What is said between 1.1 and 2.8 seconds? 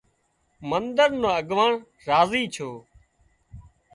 نو اڳواڻ راضي ڇو